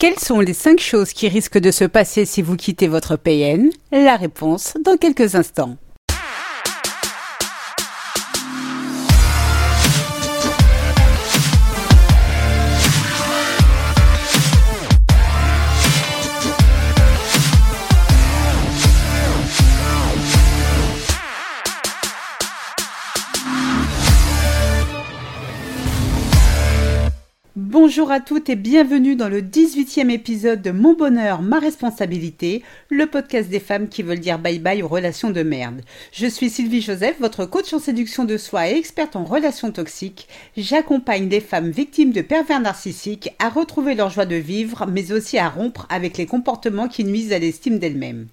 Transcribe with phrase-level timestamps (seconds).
[0.00, 3.68] Quelles sont les 5 choses qui risquent de se passer si vous quittez votre PN
[3.92, 5.76] La réponse dans quelques instants.
[27.82, 33.06] Bonjour à toutes et bienvenue dans le 18e épisode de Mon bonheur, ma responsabilité, le
[33.06, 35.80] podcast des femmes qui veulent dire bye bye aux relations de merde.
[36.12, 40.28] Je suis Sylvie Joseph, votre coach en séduction de soi et experte en relations toxiques.
[40.58, 45.38] J'accompagne des femmes victimes de pervers narcissiques à retrouver leur joie de vivre, mais aussi
[45.38, 48.26] à rompre avec les comportements qui nuisent à l'estime d'elles-mêmes.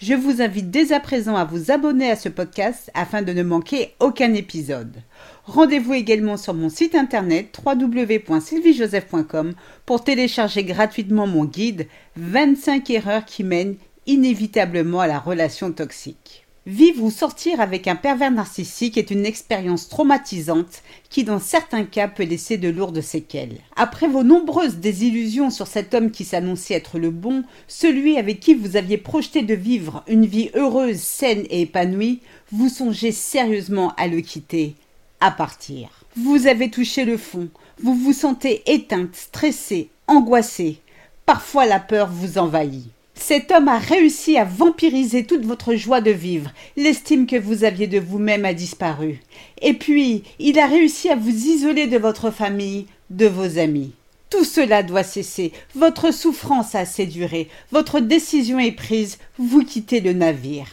[0.00, 3.42] Je vous invite dès à présent à vous abonner à ce podcast afin de ne
[3.42, 5.02] manquer aucun épisode.
[5.44, 13.42] Rendez-vous également sur mon site internet www.sylviejoseph.com pour télécharger gratuitement mon guide 25 erreurs qui
[13.42, 13.74] mènent
[14.06, 16.46] inévitablement à la relation toxique.
[16.64, 22.06] Vivre ou sortir avec un pervers narcissique est une expérience traumatisante qui dans certains cas
[22.06, 23.58] peut laisser de lourdes séquelles.
[23.74, 28.54] Après vos nombreuses désillusions sur cet homme qui s'annonçait être le bon, celui avec qui
[28.54, 32.20] vous aviez projeté de vivre une vie heureuse, saine et épanouie,
[32.52, 34.76] vous songez sérieusement à le quitter
[35.22, 35.88] à partir.
[36.16, 37.48] Vous avez touché le fond,
[37.82, 40.78] vous vous sentez éteinte, stressée, angoissée.
[41.24, 42.90] Parfois la peur vous envahit.
[43.14, 47.86] Cet homme a réussi à vampiriser toute votre joie de vivre, l'estime que vous aviez
[47.86, 49.20] de vous-même a disparu.
[49.60, 53.92] Et puis, il a réussi à vous isoler de votre famille, de vos amis.
[54.28, 60.00] Tout cela doit cesser, votre souffrance a assez duré, votre décision est prise, vous quittez
[60.00, 60.66] le navire.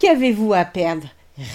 [0.00, 1.06] Qu'avez-vous à perdre?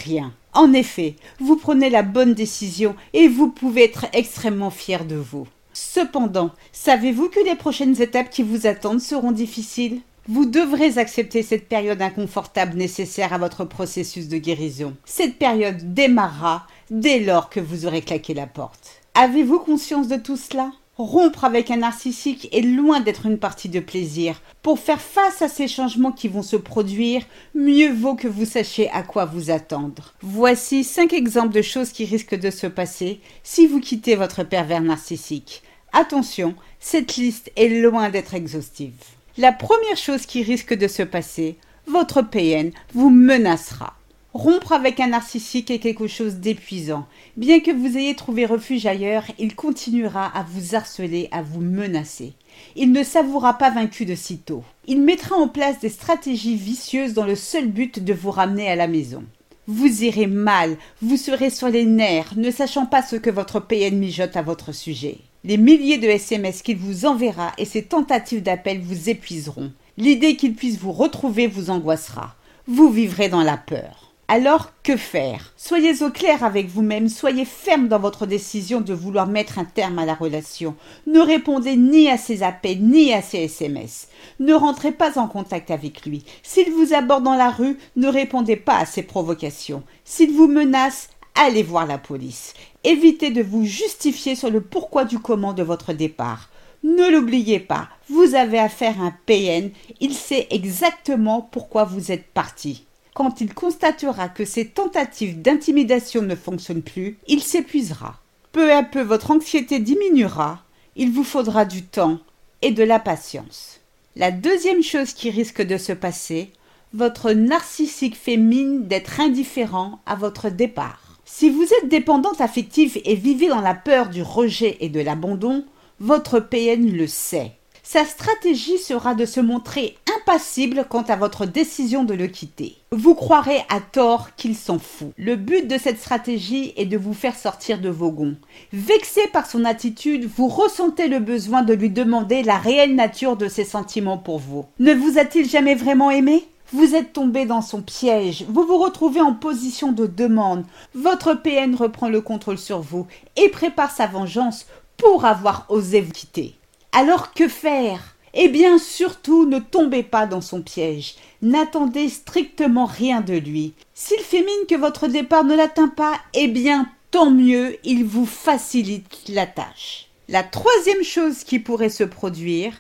[0.06, 0.34] Rien.
[0.58, 5.46] En effet, vous prenez la bonne décision et vous pouvez être extrêmement fier de vous.
[5.72, 10.02] Cependant, savez-vous que les prochaines étapes qui vous attendent seront difficiles?
[10.28, 14.96] Vous devrez accepter cette période inconfortable nécessaire à votre processus de guérison.
[15.06, 19.04] Cette période démarrera dès lors que vous aurez claqué la porte.
[19.14, 20.72] Avez-vous conscience de tout cela?
[20.98, 24.42] Rompre avec un narcissique est loin d'être une partie de plaisir.
[24.64, 27.22] Pour faire face à ces changements qui vont se produire,
[27.54, 30.16] mieux vaut que vous sachiez à quoi vous attendre.
[30.22, 34.82] Voici cinq exemples de choses qui risquent de se passer si vous quittez votre pervers
[34.82, 35.62] narcissique.
[35.94, 38.96] Attention, cette liste est loin d'être exhaustive.
[39.38, 43.97] La première chose qui risque de se passer, votre PN vous menacera.
[44.38, 47.08] Rompre avec un narcissique est quelque chose d'épuisant.
[47.38, 52.34] Bien que vous ayez trouvé refuge ailleurs, il continuera à vous harceler, à vous menacer.
[52.76, 54.64] Il ne s'avouera pas vaincu de sitôt.
[54.86, 58.76] Il mettra en place des stratégies vicieuses dans le seul but de vous ramener à
[58.76, 59.24] la maison.
[59.66, 63.98] Vous irez mal, vous serez sur les nerfs, ne sachant pas ce que votre PN
[63.98, 65.18] mijote à votre sujet.
[65.46, 69.72] Les milliers de SMS qu'il vous enverra et ses tentatives d'appel vous épuiseront.
[69.98, 72.36] L'idée qu'il puisse vous retrouver vous angoissera.
[72.68, 74.07] Vous vivrez dans la peur.
[74.30, 75.54] Alors, que faire?
[75.56, 80.00] Soyez au clair avec vous-même, soyez ferme dans votre décision de vouloir mettre un terme
[80.00, 80.76] à la relation.
[81.06, 84.10] Ne répondez ni à ses appels, ni à ses SMS.
[84.42, 86.26] Ne rentrez pas en contact avec lui.
[86.44, 89.84] S'il vous aborde dans la rue, ne répondez pas à ses provocations.
[90.04, 92.54] S'il vous menace, allez voir la police.
[92.84, 96.50] Évitez de vous justifier sur le pourquoi du comment de votre départ.
[96.84, 99.72] Ne l'oubliez pas, vous avez affaire à un PN,
[100.02, 102.84] il sait exactement pourquoi vous êtes parti.
[103.18, 108.20] Quand il constatera que ces tentatives d'intimidation ne fonctionnent plus, il s'épuisera.
[108.52, 110.62] Peu à peu votre anxiété diminuera,
[110.96, 112.20] il vous faudra du temps
[112.62, 113.80] et de la patience.
[114.16, 116.52] La deuxième chose qui risque de se passer,
[116.94, 121.18] votre narcissique fait mine d'être indifférent à votre départ.
[121.26, 125.66] Si vous êtes dépendante affective et vivez dans la peur du rejet et de l'abandon,
[126.00, 127.54] votre PN le sait.
[127.82, 129.98] Sa stratégie sera de se montrer
[130.28, 132.76] impassible quant à votre décision de le quitter.
[132.92, 135.14] Vous croirez à tort qu'il s'en fout.
[135.18, 138.36] Le but de cette stratégie est de vous faire sortir de vos gonds.
[138.74, 143.48] Vexé par son attitude, vous ressentez le besoin de lui demander la réelle nature de
[143.48, 144.66] ses sentiments pour vous.
[144.80, 146.46] Ne vous a-t-il jamais vraiment aimé?
[146.74, 151.74] Vous êtes tombé dans son piège, vous vous retrouvez en position de demande, votre PN
[151.74, 153.08] reprend le contrôle sur vous
[153.38, 154.66] et prépare sa vengeance
[154.98, 156.56] pour avoir osé vous quitter.
[156.92, 158.17] Alors que faire?
[158.40, 161.16] Eh bien surtout ne tombez pas dans son piège.
[161.42, 163.74] N'attendez strictement rien de lui.
[163.96, 168.28] S'il fait mine que votre départ ne l'atteint pas, eh bien tant mieux, il vous
[168.28, 170.08] facilite la tâche.
[170.30, 172.74] La troisième chose qui pourrait se produire,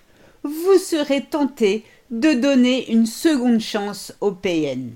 [0.44, 4.92] vous serez tenté de donner une seconde chance au PN.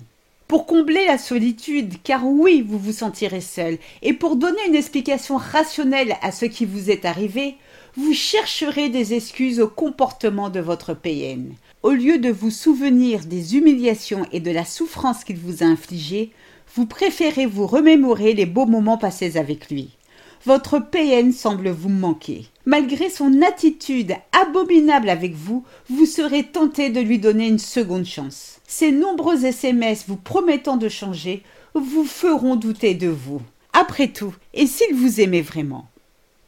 [0.47, 5.37] Pour combler la solitude, car oui, vous vous sentirez seul, et pour donner une explication
[5.37, 7.55] rationnelle à ce qui vous est arrivé,
[7.97, 11.53] vous chercherez des excuses au comportement de votre PN.
[11.83, 16.31] Au lieu de vous souvenir des humiliations et de la souffrance qu'il vous a infligées,
[16.75, 19.97] vous préférez vous remémorer les beaux moments passés avec lui.
[20.45, 22.45] Votre PN semble vous manquer.
[22.65, 28.59] Malgré son attitude abominable avec vous, vous serez tenté de lui donner une seconde chance.
[28.67, 33.41] Ses nombreux SMS vous promettant de changer vous feront douter de vous.
[33.73, 35.90] Après tout, et s'il vous aimait vraiment?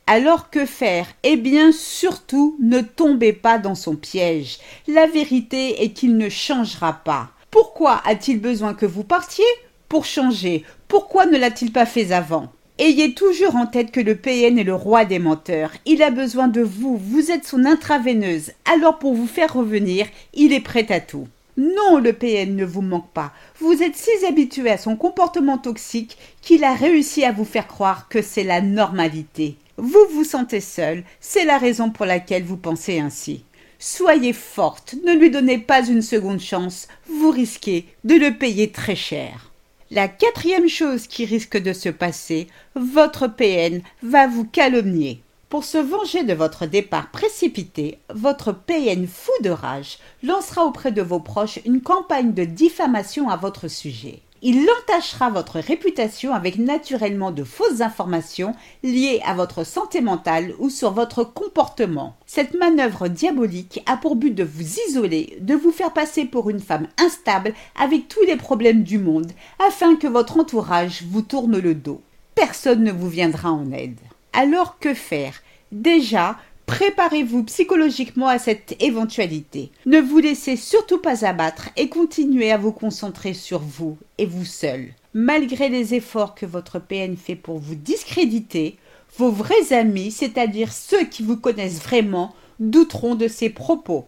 [0.07, 1.07] Alors que faire?
[1.23, 4.59] Eh bien surtout ne tombez pas dans son piège.
[4.88, 7.29] La vérité est qu'il ne changera pas.
[7.51, 9.45] Pourquoi a-t-il besoin que vous partiez?
[9.89, 10.63] Pour changer.
[10.88, 12.51] Pourquoi ne l'a-t-il pas fait avant?
[12.79, 15.71] Ayez toujours en tête que le PN est le roi des menteurs.
[15.85, 18.51] Il a besoin de vous, vous êtes son intraveineuse.
[18.65, 21.27] Alors pour vous faire revenir, il est prêt à tout.
[21.55, 23.31] Non, le PN ne vous manque pas.
[23.59, 28.07] Vous êtes si habitué à son comportement toxique qu'il a réussi à vous faire croire
[28.09, 29.57] que c'est la normalité.
[29.78, 33.44] Vous vous sentez seul, c'est la raison pour laquelle vous pensez ainsi.
[33.80, 38.96] Soyez forte, ne lui donnez pas une seconde chance, vous risquez de le payer très
[38.96, 39.52] cher.
[39.90, 45.22] La quatrième chose qui risque de se passer, votre PN va vous calomnier.
[45.50, 51.02] Pour se venger de votre départ précipité, votre PN fou de rage lancera auprès de
[51.02, 54.22] vos proches une campagne de diffamation à votre sujet.
[54.45, 58.54] Il entachera votre réputation avec naturellement de fausses informations
[58.84, 62.18] liées à votre santé mentale ou sur votre comportement.
[62.25, 66.60] Cette manœuvre diabolique a pour but de vous isoler, de vous faire passer pour une
[66.60, 69.31] femme instable avec tous les problèmes du monde,
[69.66, 72.01] afin que votre entourage vous tourne le dos.
[72.36, 74.00] Personne ne vous viendra en aide.
[74.34, 75.42] Alors que faire?
[75.72, 76.36] Déjà,
[76.74, 79.70] préparez-vous psychologiquement à cette éventualité.
[79.86, 84.44] Ne vous laissez surtout pas abattre et continuez à vous concentrer sur vous et vous
[84.44, 84.88] seul.
[85.14, 88.78] Malgré les efforts que votre PN fait pour vous discréditer,
[89.20, 94.08] vos vrais amis, c'est-à-dire ceux qui vous connaissent vraiment, douteront de ses propos.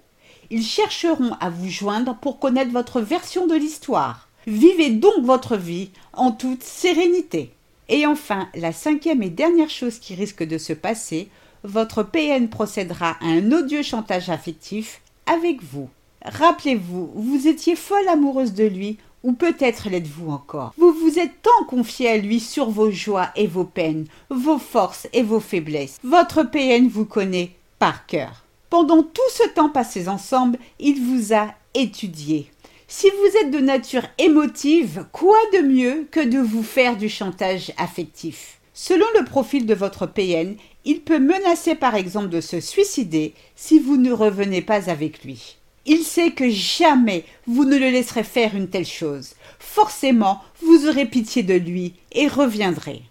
[0.49, 4.27] Ils chercheront à vous joindre pour connaître votre version de l'histoire.
[4.47, 7.51] Vivez donc votre vie en toute sérénité.
[7.89, 11.29] Et enfin, la cinquième et dernière chose qui risque de se passer,
[11.65, 15.89] votre PN procédera à un odieux chantage affectif avec vous.
[16.23, 20.73] Rappelez-vous, vous étiez folle amoureuse de lui, ou peut-être l'êtes-vous encore.
[20.77, 25.07] Vous vous êtes tant confié à lui sur vos joies et vos peines, vos forces
[25.13, 25.97] et vos faiblesses.
[26.03, 28.45] Votre PN vous connaît par cœur.
[28.69, 32.51] Pendant tout ce temps passé ensemble, il vous a étudié.
[32.87, 37.71] Si vous êtes de nature émotive, quoi de mieux que de vous faire du chantage
[37.77, 38.59] affectif?
[38.73, 43.79] Selon le profil de votre PN, il peut menacer par exemple de se suicider si
[43.79, 45.57] vous ne revenez pas avec lui.
[45.87, 49.33] Il sait que jamais vous ne le laisserez faire une telle chose.
[49.59, 53.03] Forcément, vous aurez pitié de lui et reviendrez.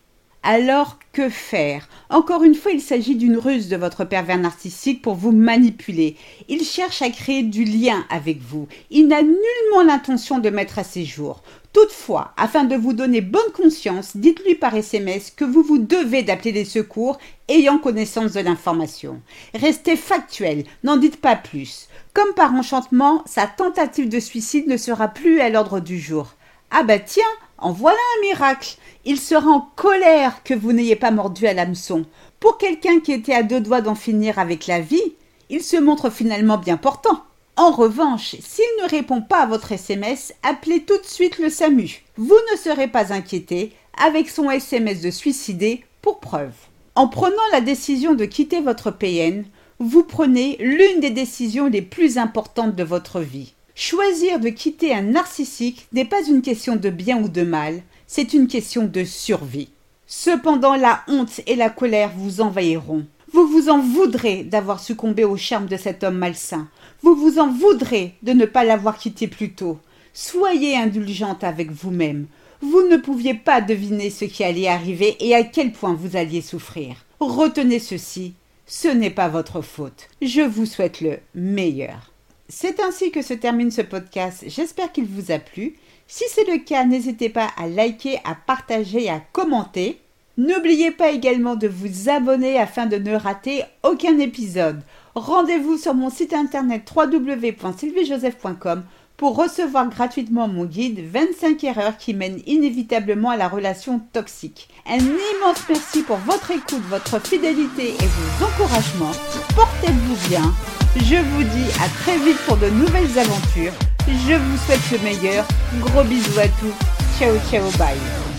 [0.46, 1.88] Alors que faire?
[2.10, 6.16] Encore une fois, il s'agit d'une ruse de votre pervers narcissique pour vous manipuler.
[6.50, 8.68] Il cherche à créer du lien avec vous.
[8.90, 11.42] Il n'a nullement l'intention de mettre à ses jours.
[11.72, 16.52] Toutefois, afin de vous donner bonne conscience, dites-lui par SMS que vous vous devez d'appeler
[16.52, 17.16] les secours
[17.48, 19.22] ayant connaissance de l'information.
[19.54, 21.88] Restez factuel, n'en dites pas plus.
[22.12, 26.34] Comme par enchantement, sa tentative de suicide ne sera plus à l'ordre du jour.
[26.70, 27.22] Ah bah tiens,
[27.58, 28.76] en voilà un miracle.
[29.04, 32.04] Il sera en colère que vous n'ayez pas mordu à l'hameçon.
[32.40, 35.14] Pour quelqu'un qui était à deux doigts d'en finir avec la vie,
[35.50, 37.22] il se montre finalement bien portant.
[37.56, 42.02] En revanche, s'il ne répond pas à votre SMS, appelez tout de suite le SAMU.
[42.16, 46.52] Vous ne serez pas inquiété avec son SMS de suicider pour preuve.
[46.96, 49.44] En prenant la décision de quitter votre PN,
[49.78, 53.54] vous prenez l'une des décisions les plus importantes de votre vie.
[53.76, 58.32] Choisir de quitter un narcissique n'est pas une question de bien ou de mal, c'est
[58.32, 59.70] une question de survie.
[60.06, 63.04] Cependant, la honte et la colère vous envahiront.
[63.32, 66.68] Vous vous en voudrez d'avoir succombé au charme de cet homme malsain.
[67.02, 69.80] Vous vous en voudrez de ne pas l'avoir quitté plus tôt.
[70.12, 72.26] Soyez indulgente avec vous-même.
[72.60, 76.42] Vous ne pouviez pas deviner ce qui allait arriver et à quel point vous alliez
[76.42, 76.94] souffrir.
[77.18, 78.34] Retenez ceci,
[78.66, 80.08] ce n'est pas votre faute.
[80.22, 82.13] Je vous souhaite le meilleur.
[82.48, 84.44] C'est ainsi que se termine ce podcast.
[84.46, 85.76] J'espère qu'il vous a plu.
[86.06, 89.98] Si c'est le cas, n'hésitez pas à liker, à partager et à commenter.
[90.36, 94.82] N'oubliez pas également de vous abonner afin de ne rater aucun épisode.
[95.14, 98.82] Rendez-vous sur mon site internet www.sylviejoseph.com
[99.16, 104.68] pour recevoir gratuitement mon guide 25 erreurs qui mènent inévitablement à la relation toxique.
[104.86, 109.12] Un immense merci pour votre écoute, votre fidélité et vos encouragements.
[109.54, 110.52] Portez-vous bien
[110.96, 113.72] je vous dis à très vite pour de nouvelles aventures.
[114.06, 115.44] Je vous souhaite le meilleur.
[115.80, 116.74] Gros bisous à tous.
[117.18, 118.33] Ciao ciao bye.